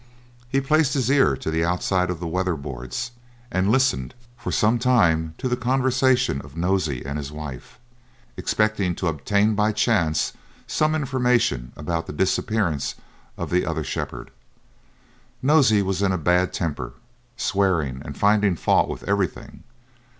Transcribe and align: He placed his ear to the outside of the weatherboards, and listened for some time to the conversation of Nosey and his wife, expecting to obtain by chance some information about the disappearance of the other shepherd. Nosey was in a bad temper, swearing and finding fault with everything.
He 0.49 0.59
placed 0.61 0.95
his 0.95 1.11
ear 1.11 1.37
to 1.37 1.51
the 1.51 1.63
outside 1.63 2.09
of 2.09 2.19
the 2.19 2.25
weatherboards, 2.25 3.11
and 3.51 3.71
listened 3.71 4.15
for 4.35 4.51
some 4.51 4.79
time 4.79 5.35
to 5.37 5.47
the 5.47 5.55
conversation 5.55 6.41
of 6.41 6.57
Nosey 6.57 7.05
and 7.05 7.19
his 7.19 7.31
wife, 7.31 7.77
expecting 8.35 8.95
to 8.95 9.05
obtain 9.07 9.53
by 9.53 9.71
chance 9.71 10.33
some 10.65 10.95
information 10.95 11.71
about 11.75 12.07
the 12.07 12.13
disappearance 12.13 12.95
of 13.37 13.51
the 13.51 13.63
other 13.63 13.83
shepherd. 13.83 14.31
Nosey 15.43 15.83
was 15.83 16.01
in 16.01 16.11
a 16.11 16.17
bad 16.17 16.51
temper, 16.51 16.93
swearing 17.37 18.01
and 18.03 18.17
finding 18.17 18.55
fault 18.55 18.89
with 18.89 19.03
everything. 19.03 19.61